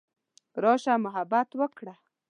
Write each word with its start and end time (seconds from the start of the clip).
راشه 0.63 0.93
محبت 1.05 1.49
وکړه. 1.59 1.93